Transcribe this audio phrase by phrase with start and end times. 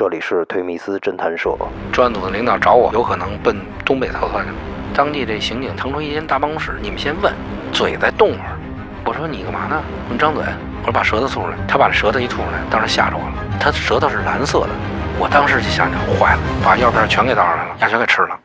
[0.00, 1.54] 这里是推密斯侦探社。
[1.92, 4.56] 专案组的领导找我，有可能奔东北逃窜去了。
[4.94, 7.30] 当地这刑警腾出一间大办公室，你们先问，
[7.70, 8.56] 嘴再动会儿。
[9.04, 9.78] 我说你干嘛呢？
[10.10, 10.42] 我张嘴。
[10.80, 11.56] 我说把舌头吐出来。
[11.68, 13.58] 他把这舌头一吐出来，当时吓着我了。
[13.60, 14.70] 他舌头是蓝色的，
[15.18, 18.40] 我当时就想想，坏了，把药片全给倒上来了，牙全给吃了。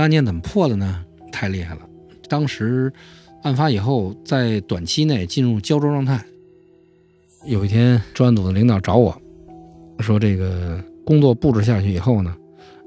[0.00, 1.04] 案件怎么破的呢？
[1.30, 1.80] 太厉害了！
[2.28, 2.92] 当时
[3.42, 6.24] 案发以后，在短期内进入焦灼状态。
[7.46, 9.16] 有一天，专案组的领导找我
[9.98, 12.36] 说：“这个工作布置下去以后呢，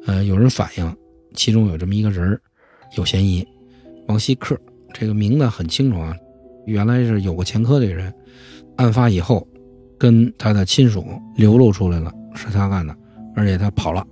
[0.06, 0.96] 呃，有人反映，
[1.34, 2.40] 其中有这么一个人
[2.98, 3.48] 有嫌疑，
[4.08, 4.60] 王希克。
[4.94, 6.16] 这个名字很清楚啊，
[6.66, 8.14] 原来是有过前科的人。
[8.76, 9.48] 案发以后，
[9.98, 12.96] 跟他的亲属流露出来了是他干的，
[13.36, 14.06] 而且他跑了，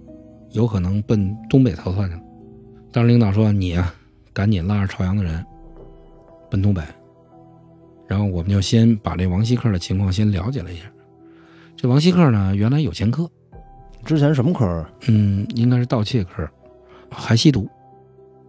[0.51, 2.21] 有可能奔东北逃窜去了。”
[2.91, 3.93] 当时领导说：“你啊，
[4.33, 5.45] 赶紧拉着朝阳的人
[6.49, 6.81] 奔东北。”
[8.07, 10.83] 然后我们就先把这王希克的情况先了解了一下。
[11.77, 13.29] 这王希克呢，原来有前科，
[14.03, 14.85] 之前什么科？
[15.07, 16.45] 嗯，应该是盗窃科，
[17.09, 17.69] 还吸毒。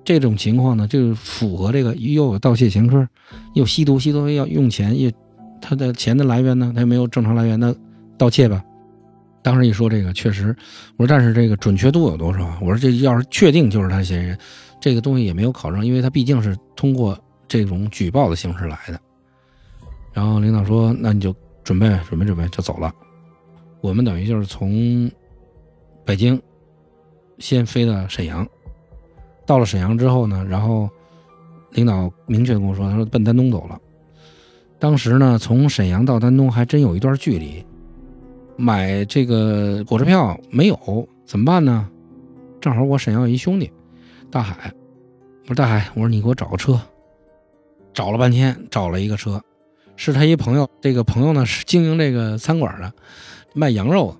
[0.04, 3.08] 这种情况呢，就符合这个又有盗窃前科，
[3.54, 5.08] 又吸毒，吸毒要用钱，又
[5.60, 7.72] 他的钱的来源呢，他又没有正常来源，那
[8.18, 8.64] 盗窃吧。
[9.42, 10.54] 当时一说这个确实，
[10.96, 12.56] 我说但是这个准确度有多少？
[12.60, 14.38] 我说这要是确定就是他嫌疑人，
[14.80, 17.18] 这个东西也没有考证，因为他毕竟是通过
[17.48, 19.00] 这种举报的形式来的。
[20.12, 21.34] 然后领导说：“那你就
[21.64, 22.92] 准备准备准备，就走了。”
[23.80, 25.10] 我们等于就是从
[26.04, 26.40] 北京
[27.38, 28.46] 先飞到沈阳，
[29.44, 30.88] 到了沈阳之后呢，然后
[31.70, 33.80] 领导明确跟我说：“他说奔丹东走了。”
[34.78, 37.64] 当时呢，从沈阳到丹东还真有一段距离。
[38.56, 41.88] 买这个火车票没有，怎么办呢？
[42.60, 43.70] 正好我沈阳有一兄弟，
[44.30, 44.72] 大海。
[45.42, 46.80] 我说大海，我说你给我找个车。
[47.92, 49.42] 找了半天，找了一个车，
[49.96, 50.68] 是他一朋友。
[50.80, 52.92] 这个朋友呢是经营这个餐馆的，
[53.54, 54.16] 卖羊肉。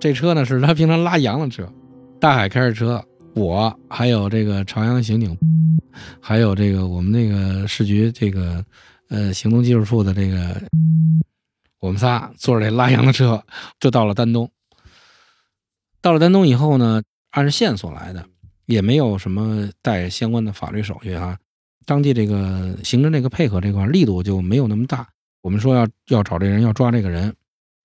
[0.00, 1.70] 这车呢是他平常拉羊的车。
[2.18, 3.04] 大海开着车，
[3.34, 5.36] 我还有这个朝阳刑警，
[6.20, 8.64] 还有这个我们那个市局这个
[9.10, 10.60] 呃行动技术处的这个。
[11.80, 13.44] 我们仨坐着这拉羊的车，
[13.78, 14.50] 就到了丹东。
[16.00, 18.26] 到了丹东以后呢，按着线索来的，
[18.66, 21.38] 也没有什么带相关的法律手续啊。
[21.84, 25.08] 当地这个刑侦这个配合这块力度就没有那么大。
[25.40, 27.34] 我们说要要找这人，要抓这个人，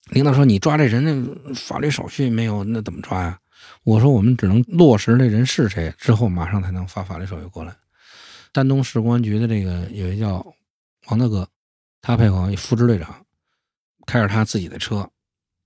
[0.09, 3.39] 领导说你抓这人那法律手续没有，那怎么抓呀？
[3.83, 7.73] 我说我们只能落实这人是谁，之后马上才能发法律手续过来。
[8.51, 10.45] 丹东市公安局的这个有一叫
[11.07, 11.47] 王大哥，
[12.01, 13.22] 他配合副支队长。
[14.05, 15.09] 开着他自己的车，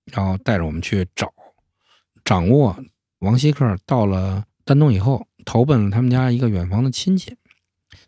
[0.05, 1.33] 然后带着我们去找，
[2.23, 2.77] 掌握
[3.19, 7.35] 王希克到了丹东以后，投奔了他们家一个远房的亲戚，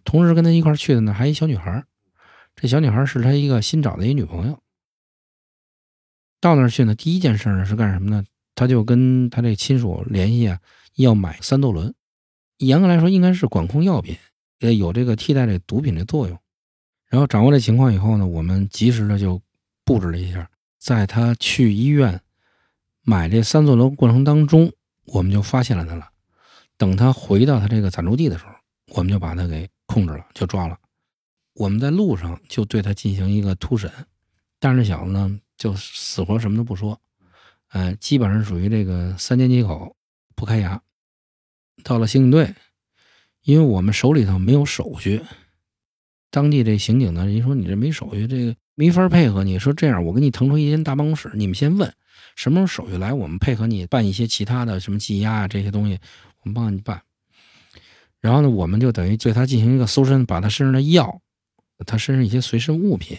[0.03, 1.83] 同时跟他一块去的呢，还一小女孩。
[2.55, 4.61] 这小女孩是他一个新找的一女朋友。
[6.39, 8.23] 到那儿去呢，第一件事呢是干什么呢？
[8.55, 10.59] 他就跟他这亲属联系啊，
[10.95, 11.93] 要买三唑仑。
[12.57, 14.17] 严格来说，应该是管控药品，
[14.59, 16.37] 也有这个替代这毒品的作用。
[17.07, 19.41] 然后掌握这情况以后呢，我们及时的就。
[19.89, 22.21] 布置了一下，在他去医院
[23.01, 24.71] 买这三座楼过程当中，
[25.05, 26.11] 我们就发现了他了。
[26.77, 28.51] 等他回到他这个暂住地的时候，
[28.89, 30.77] 我们就把他给控制了，就抓了。
[31.53, 33.91] 我们在路上就对他进行一个突审，
[34.59, 37.01] 但是这小子呢，就死活什么都不说，
[37.69, 39.95] 呃，基本上属于这个三缄其口，
[40.35, 40.79] 不开牙。
[41.83, 42.53] 到了刑警队，
[43.41, 45.25] 因为我们手里头没有手续，
[46.29, 48.55] 当地这刑警呢，人说你这没手续，这个。
[48.79, 51.93] 没法配合你，说这样，我给你腾出一间大办公室，你们先问
[52.37, 55.99] 什么时候手续来，我们配合你办一些其他的什么羁押啊这些东西，
[56.43, 57.01] 我们帮你办。
[58.21, 61.19] 然后呢，我们就等于对他进行一个搜身，把他身上的药，
[61.85, 63.17] 他身上一些随身物品，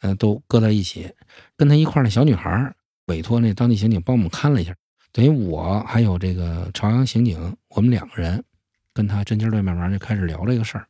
[0.00, 1.12] 嗯，都搁在一起，
[1.58, 2.74] 跟他一块儿那小女孩
[3.08, 4.74] 委托那当地刑警帮我们看了一下，
[5.12, 8.42] 等于我还有这个朝阳刑警，我们两个人
[8.94, 10.86] 跟他针尖对麦芒就开始聊这个事儿。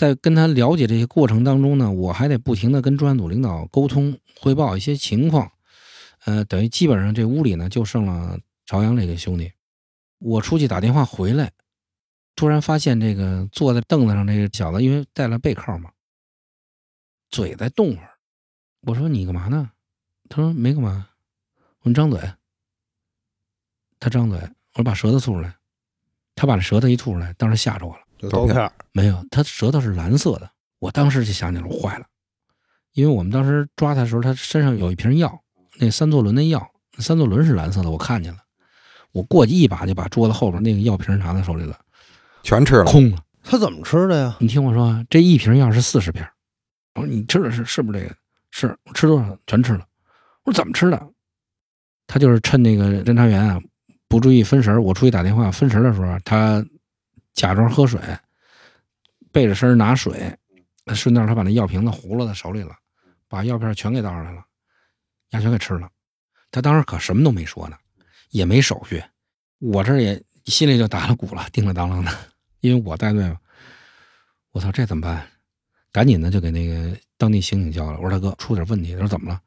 [0.00, 5.52] 在跟他了解这些过程当中呢，我还得不停的跟专案组领导沟通汇报一些情况，
[6.24, 9.52] 呃，等于基本上这屋里呢就剩了朝阳这个兄弟。
[10.18, 11.52] 我出去打电话回来，
[12.34, 15.90] 突然发现这个坐在凳子上这个小子，因为带了背靠嘛，
[17.28, 18.14] 嘴在动会儿。
[18.80, 19.70] 我说你干嘛呢？
[20.30, 21.10] 他说没干嘛。
[21.80, 22.18] 我说张嘴。
[23.98, 25.54] 他张嘴，我说把舌头吐出来。
[26.34, 28.02] 他把这舌头一吐出来，当时吓着我了。
[28.20, 28.70] 有刀片？
[28.92, 30.50] 没有，他舌头是蓝色的。
[30.78, 32.06] 我当时就想起来，我坏了，
[32.92, 35.42] 因为我们当时抓他的时候，他身上有一瓶药，
[35.78, 38.38] 那三唑仑的药，三唑仑是蓝色的，我看见了，
[39.12, 41.78] 我过去一把就把桌子后边那个药瓶拿在手里了，
[42.42, 43.18] 全吃了，空了。
[43.42, 44.36] 他怎么吃的呀？
[44.38, 46.26] 你听我说啊，这一瓶药是四十片。
[46.94, 48.14] 我说你吃的是是不是这个？
[48.50, 49.86] 是我吃多少全吃了。
[50.44, 51.08] 我说怎么吃的？
[52.06, 53.60] 他就是趁那个侦查员啊
[54.08, 56.64] 不注意分神，我出去打电话分神的时候，他
[57.32, 58.00] 假装喝水，
[59.32, 60.36] 背着身拿水，
[60.94, 62.74] 顺道他把那药瓶子糊了在手里了，
[63.28, 64.44] 把药片全给倒上来了，
[65.30, 65.88] 牙全给吃了。
[66.50, 67.76] 他当时可什么都没说呢，
[68.30, 69.02] 也没手续，
[69.58, 72.10] 我这也心里就打了鼓了，叮了当啷的，
[72.60, 73.38] 因为我带队嘛。
[74.52, 75.24] 我操，这怎么办？
[75.92, 77.98] 赶紧的就给那个当地刑警叫了。
[77.98, 78.94] 我说大哥，出点问题。
[78.94, 79.40] 他说怎么了？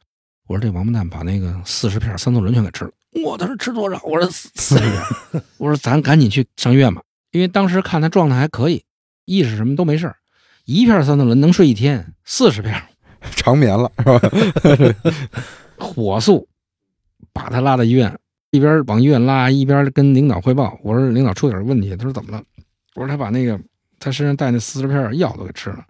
[0.47, 2.91] 我说这王八蛋把那个四十片三唑仑全给吃了。
[3.23, 4.01] 我他说吃多少？
[4.03, 5.43] 我说四四十片。
[5.57, 7.01] 我说咱赶紧去上医院吧，
[7.33, 8.85] 因为当时看他状态还可以，
[9.25, 10.15] 意识什么都没事儿
[10.65, 12.81] 一片三唑仑能睡一天，四十片
[13.35, 14.21] 长眠了是吧？
[15.77, 16.47] 火速
[17.33, 18.17] 把他拉到医院，
[18.51, 20.79] 一边往医院拉，一边跟领导汇报。
[20.83, 21.95] 我说领导出点问题。
[21.97, 22.41] 他说怎么了？
[22.95, 23.59] 我说他把那个
[23.99, 25.83] 他身上带那四十片药都给吃了。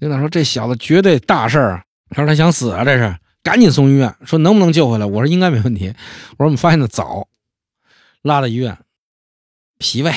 [0.00, 1.84] 领导说这小子绝对大事儿啊！
[2.10, 4.14] 他说他想死啊，这是赶紧送医院。
[4.24, 5.06] 说能不能救回来？
[5.06, 5.88] 我说应该没问题。
[6.32, 7.28] 我说我们发现的早，
[8.22, 8.76] 拉到医院
[9.78, 10.12] 脾胃，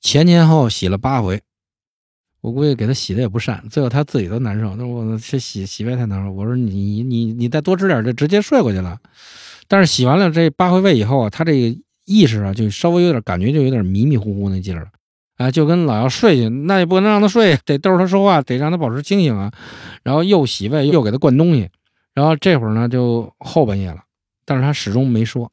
[0.00, 1.40] 前前后洗了八回。
[2.40, 4.76] 我估计给他洗的也不善，最后他自己都难受。
[4.76, 6.30] 那我这洗洗胃太难受。
[6.30, 8.96] 我说你你你你再多吃点，就直接睡过去了。
[9.66, 14.88] 但是洗完了这八回胃以后啊，他这个意识啊就稍微有点感觉，就有点迷迷糊糊那劲儿了。
[15.36, 19.52] 啊，就跟老要睡去，那也不能让他睡，得逗着他说话，得让他保持清醒啊。
[20.04, 21.68] 然后又洗胃，又给他灌东西。
[22.14, 23.98] 然后这会儿呢，就后半夜了，
[24.44, 25.50] 但是他始终没说。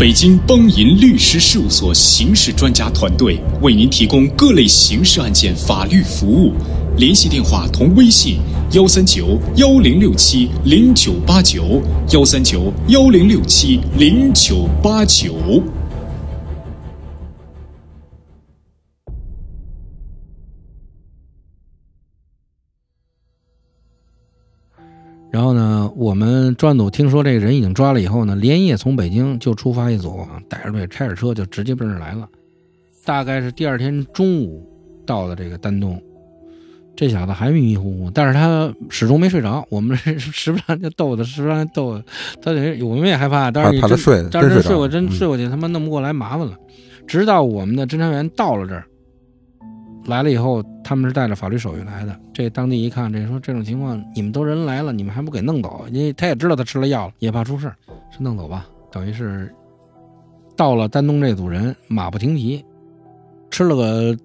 [0.00, 6.54] 北京邦银律师事务所刑事专家团队为您提供各类刑事案件法律服务，
[6.96, 8.38] 联系电话同微信：
[8.72, 11.82] 幺三九幺零六七零九八九，
[12.12, 15.34] 幺三九幺零六七零九八九。
[25.50, 32.28] 后呢，我们专案组听说这个人已经抓了以后呢，连夜从北京就出发一组，带着队开着车就直接奔这儿来了。
[33.04, 34.64] 大概是第二天中午
[35.04, 36.00] 到的这个丹东，
[36.94, 39.66] 这小子还迷迷糊糊，但是他始终没睡着。
[39.70, 41.98] 我们时不常就逗他，时不常逗
[42.40, 42.52] 他，他
[42.84, 46.56] 我们也害怕，但是你真怕他睡，但是睡过真睡过去，他妈弄不过来，麻烦了。
[47.08, 48.84] 直到我们的侦查员到了这儿，
[50.06, 52.18] 来了以后，他们是带着法律手续来的。
[52.32, 55.86] 这当地一看，这说这种情况，你们都人来了，你们还不给弄走？
[55.92, 57.76] 因为他也知道他吃了药了，也怕出事儿，
[58.10, 58.66] 是弄走吧？
[58.90, 59.54] 等于是
[60.56, 62.64] 到了丹东这组人，马不停蹄，
[63.52, 64.18] 吃了个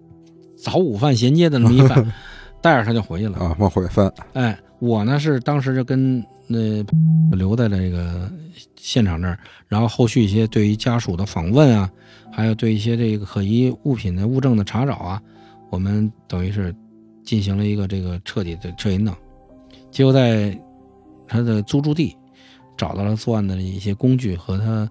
[0.58, 2.12] 早午饭衔接的那么一饭，
[2.64, 3.38] 带着他就回去了。
[3.38, 6.84] 啊，往回翻，哎，我呢是当时就跟那
[7.32, 8.28] 留在这个
[8.76, 11.88] 现场这儿，然后后续一些对于家属的访问啊，
[12.32, 15.22] 还有对一些这个可疑物品的物证的查找啊，
[15.76, 16.74] 我们等于是
[17.22, 19.14] 进行了一个这个彻底的彻底弄。
[19.92, 20.58] 结果在
[21.28, 22.16] 他的租住地
[22.78, 24.90] 找到了作案的一些工具和他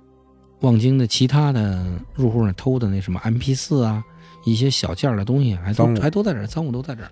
[0.61, 4.05] 望京的其他的入户那偷的那什么 MP 四啊，
[4.45, 7.11] 一些小件儿的东西，还都还都在这儿，赃物都在这儿。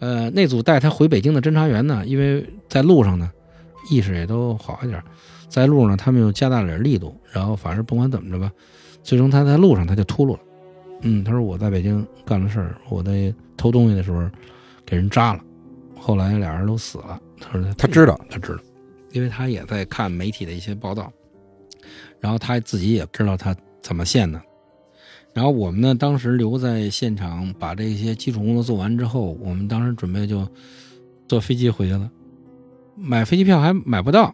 [0.00, 3.30] 呃，那组带他回北京的侦查员呢，因为在路上呢，
[3.88, 5.00] 意识也都好一点，
[5.48, 8.50] 在路上他们又加大了点力度，然后反正不管怎么着吧，
[9.04, 10.40] 最终他在路上他就秃噜了。
[11.02, 14.28] 嗯，他说我在北京干了事儿，我在偷东西的时候
[14.86, 15.40] 给人扎了，
[15.98, 17.20] 后来俩人都死了。
[17.40, 18.58] 他说他知道，他知道，
[19.10, 21.12] 因为他也在看媒体的一些报道，
[22.20, 24.40] 然后他自己也知道他怎么陷的。
[25.34, 30.46] 然后我们呢，当时留在现场，把这些基础工作做完之后，我们当时准备就
[31.26, 32.10] 坐飞机回去了。
[32.94, 34.32] 买飞机票还买不到，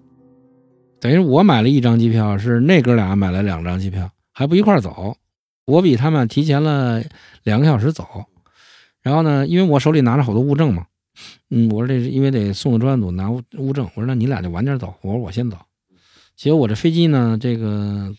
[1.01, 5.17] 等于我买了一张机票，是那哥俩买了两张机票，还不一块儿走。
[5.69, 7.03] 我比他们提前了
[7.43, 8.07] 两个小时走。
[9.03, 10.87] 然后呢，因为我手里拿着好多物证嘛，
[11.51, 15.59] 嗯，我说这是因为得送个专案组拿物物证，我说那你俩就晚点走，我说我先走。
[16.37, 18.13] 结果我这飞机呢，这个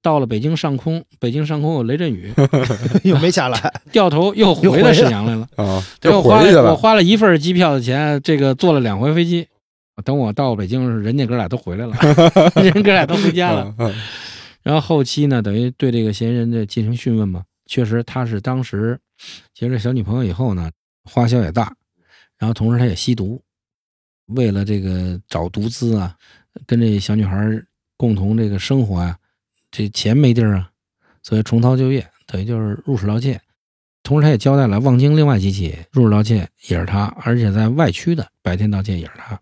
[0.00, 2.32] 到了北京上空，北京上空有雷阵雨，
[3.04, 5.46] 又没下来， 掉头又回到沈阳来了。
[5.56, 9.46] 啊，对就我花了我花了一份机票的钱，这个坐了两回飞机。
[10.04, 11.94] 等我到北京，人家哥俩都回来了，
[12.62, 13.72] 人哥俩都回家了。
[14.62, 18.98] 然后后期呢，等于对这个嫌疑人的进行讯问嘛，确实他是当时
[19.52, 20.70] 结了小女朋友以后呢，
[21.04, 21.74] 花销也大，
[22.38, 23.42] 然后同时他也吸毒，
[24.26, 26.16] 为了这个找毒资啊，
[26.66, 27.62] 跟这小女孩
[27.96, 29.18] 共同这个生活啊，
[29.70, 30.70] 这钱没地儿啊，
[31.22, 32.06] 所以重操旧业。
[32.24, 33.38] 等于就是入室盗窃。
[34.02, 39.38] 同时，他也交代了望京另外几起入室盗窃也是他，而且在外区的白天盗窃也是他，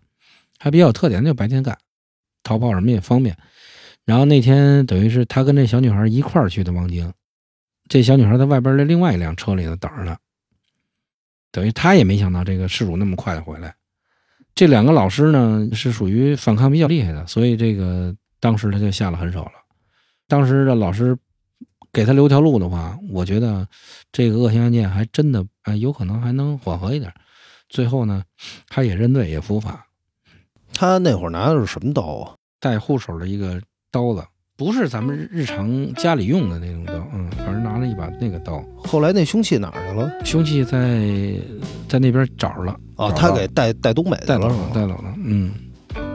[0.59, 1.77] 还比较有特点，就白天干，
[2.43, 3.37] 逃跑什么也方便。
[4.05, 7.13] 然后那天等于是他跟这小女孩一块儿去的望京，
[7.87, 10.17] 这小女孩在外边的另外一辆车里头等着呢。
[11.51, 13.75] 等于他也没想到这个事主那么快的回来。
[14.55, 19.51] 这两个老师呢是属于反抗比较厉害的，所以这个当时他就下了狠手了。
[20.27, 21.17] 当时的老师
[21.93, 23.67] 给他留条路的话，我觉得
[24.11, 27.13] 这个恶性案件还真的啊有可能还能缓和一点。
[27.69, 28.23] 最后呢，
[28.67, 29.85] 他也认罪也伏法，
[30.73, 32.35] 他那会儿拿的是什么刀啊？
[32.59, 34.23] 带护手的一个刀子，
[34.57, 38.63] 不是咱们日常家里用的那种刀，嗯，反正拿了一把那个刀。
[38.77, 40.25] 后来那凶器哪儿去了？
[40.25, 41.35] 凶器在
[41.89, 45.13] 在那边找着了，哦，他给带带东北去带走了，带走了。
[45.23, 45.51] 嗯，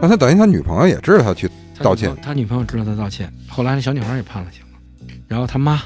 [0.01, 5.83] 那他等于他女朋友也知道他去他盗窃女朋友他女朋友知道他道歉，后来那小女孩也判了刑了，然后他妈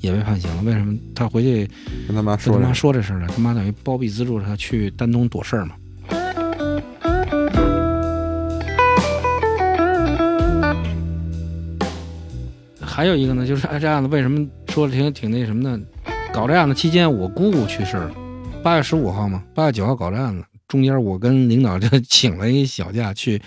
[0.00, 0.62] 也被判刑了。
[0.62, 0.96] 为什么？
[1.14, 1.68] 他回去
[2.06, 5.74] 跟他妈说跟他妈说这个，说这事儿了，他妈等于包庇资助他去丹东躲事儿嘛。
[12.94, 15.84] 还有一个呢，就是，这案子为什么说挺挺那什么呢？
[16.32, 18.14] 搞这案子期间，我姑姑去世了，
[18.62, 23.42] 八月十五号嘛，八月九号搞这案子，中间我跟领导就 请了一小假去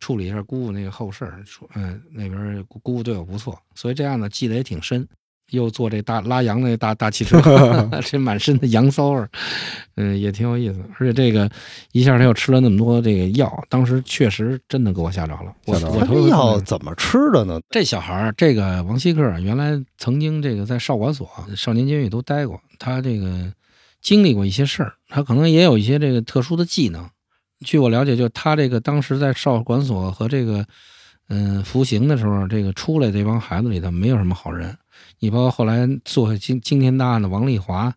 [0.00, 5.06] 处理一下姑姑那个后事儿，说嗯、那边姑姑对我不错，所以这案子记得也挺深。
[5.50, 7.40] 又坐这大拉羊那大大汽车，
[8.02, 9.28] 这满身的羊骚味儿，
[9.96, 10.80] 嗯，也挺有意思。
[10.98, 11.50] 而且这个
[11.92, 15.52] 一下他又吃了那么多这个药，当时确实真的给我吓着了。
[15.66, 17.60] 我我头一回药怎么吃的呢？
[17.70, 23.52] 这小孩儿，这个王希克啊原来曾经这个在少管所、少年监狱都待过，他这个
[24.00, 27.08] 经历过一些事儿，他可能也有一些这个特殊的技能。
[27.64, 30.64] 据我了解，就他这个当时在少管所和这个
[31.28, 34.74] 嗯服刑的时候，这个出来这帮孩子里头没有什么好人。
[35.18, 37.92] 你包括后来做惊惊天大案的王丽华，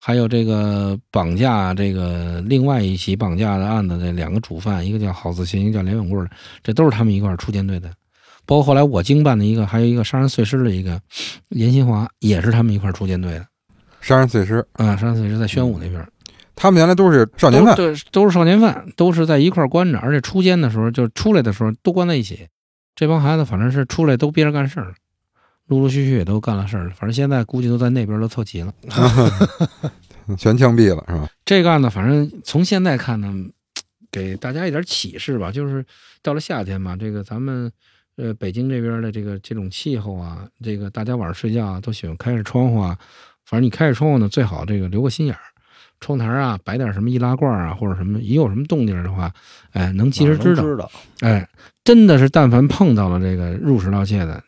[0.00, 6.26] 还有这个绑架这个另外一起绑架的案子的两个主犯，一个叫郝自新，一个叫连永贵，
[6.62, 7.90] 这都是他们一块儿出监队的。
[8.44, 11.00] 包括后来我经办的一个，还有一个杀人碎尸的一个
[11.50, 13.46] 严新华，也是他们一块儿出监队的。
[14.00, 16.04] 杀人碎尸，啊，杀人碎尸在宣武那边，
[16.56, 22.48] 他们原来都是少年犯，对，都是少年犯，都是在一块儿关着，而且出监的时候，就出来的时候都关在一起。
[22.96, 24.92] 这帮孩子反正是出来都憋着干事儿，
[25.68, 26.90] 陆陆续续也都干了事儿了。
[26.90, 28.72] 反正现在估计都在那边都凑齐了。
[30.38, 31.28] 全枪毙了是吧？
[31.44, 33.32] 这个案子，反正从现在看呢，
[34.10, 35.50] 给大家一点启示吧。
[35.50, 35.84] 就是
[36.22, 37.70] 到了夏天嘛，这个咱们
[38.16, 42.96] 呃北京这边的这个这种气候啊，这个大家晚上睡觉啊都喜欢开着窗户啊。
[43.44, 45.42] 反正你开着窗户呢，最好这个留个心眼儿，
[45.98, 49.32] 窗台啊摆点什么易拉罐啊，或者什么一有什么动静的话，
[49.72, 50.62] 哎，能及时知道。
[50.62, 50.90] 知道。
[51.20, 51.46] 哎，
[51.82, 54.42] 真的是但凡碰到了这个入室盗窃的，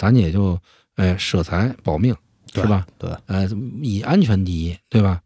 [0.00, 0.58] 咱也就
[0.96, 2.16] 哎舍财保命，
[2.54, 2.86] 是吧？
[2.96, 3.46] 对，呃，
[3.82, 5.20] 以安全第一，对吧？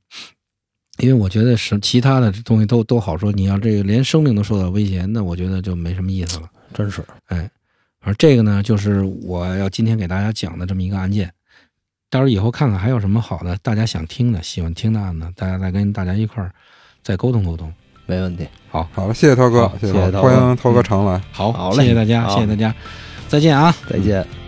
[0.99, 6.51] 因为我觉得是其他的东西都都好说，你要这个连生命都受到威胁，那我觉得就没什么意思了。
[6.73, 7.05] 真是。
[7.27, 7.49] 哎，
[8.01, 11.33] 而这个呢，就是我要今天给大家讲的这么一个案件。
[12.11, 16.53] 到时候以后看看还有什么好的，大家想听的、喜欢听的案子，大家再跟大家一块儿
[17.01, 17.73] 再沟通沟通。
[18.07, 18.47] 没问题。
[18.71, 21.21] 好，好了，谢谢涛哥，谢，谢谢涛哥欢迎涛哥常来。
[21.33, 22.75] 好，好嘞谢谢大家，谢谢大家，
[23.29, 23.75] 再见啊！
[23.89, 24.44] 再见。